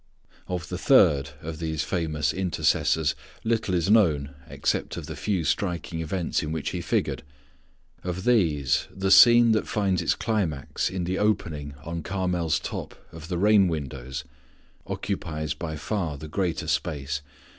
Of 0.47 0.69
the 0.69 0.79
third 0.79 1.29
of 1.43 1.59
these 1.59 1.83
famous 1.83 2.33
intercessors 2.33 3.13
little 3.43 3.75
is 3.75 3.91
known 3.91 4.33
except 4.49 4.97
of 4.97 5.05
the 5.05 5.15
few 5.15 5.43
striking 5.43 6.01
events 6.01 6.41
in 6.41 6.51
which 6.51 6.71
he 6.71 6.81
figured. 6.81 7.21
Of 8.03 8.23
these, 8.23 8.87
the 8.89 9.11
scene 9.11 9.51
that 9.51 9.67
finds 9.67 10.01
its 10.01 10.15
climax 10.15 10.89
in 10.89 11.03
the 11.03 11.19
opening 11.19 11.75
on 11.83 12.01
Carmel's 12.01 12.57
top 12.59 12.95
of 13.11 13.27
the 13.27 13.37
rain 13.37 13.67
windows, 13.67 14.23
occupies 14.87 15.53
by 15.53 15.75
far 15.75 16.17
the 16.17 16.27
greater 16.27 16.65
space. 16.65 17.21